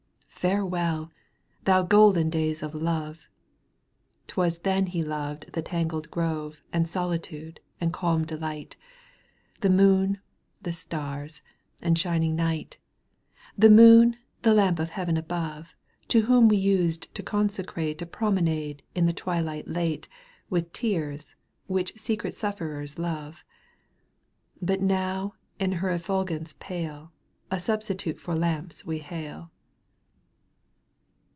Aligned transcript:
Farewell! 0.41 1.11
thou 1.65 1.83
golden 1.83 2.31
days 2.31 2.63
of 2.63 2.73
love 2.73 3.27
Г 4.23 4.25
'Twas 4.25 4.57
then 4.63 4.87
he 4.87 5.03
loved 5.03 5.51
the 5.53 5.61
tangled 5.61 6.09
grove 6.09 6.63
And 6.73 6.89
solitude 6.89 7.59
and 7.79 7.93
calm 7.93 8.25
delight, 8.25 8.75
The 9.59 9.69
moon, 9.69 10.19
the 10.59 10.73
stars, 10.73 11.43
and 11.79 11.95
shining 11.95 12.35
night— 12.35 12.79
The 13.55 13.69
moon, 13.69 14.17
the 14.41 14.55
lamp 14.55 14.79
of 14.79 14.89
heaven 14.89 15.15
above. 15.15 15.75
To 16.07 16.21
whom 16.21 16.47
we 16.47 16.57
used 16.57 17.13
to 17.13 17.21
consecrate 17.21 18.01
A 18.01 18.07
promenade 18.07 18.81
in 18.95 19.07
twilight 19.13 19.67
late 19.67 20.07
With 20.49 20.73
tears 20.73 21.35
which 21.67 21.93
secret 21.99 22.35
sufferers 22.35 22.97
love— 22.97 23.43
But 24.59 24.81
now 24.81 25.35
in 25.59 25.73
her 25.73 25.89
efiftilgence 25.91 26.57
pale 26.57 27.11
A 27.51 27.59
substitute 27.59 28.19
for 28.19 28.33
lamps 28.33 28.83
we 28.83 28.97
hail 28.97 29.51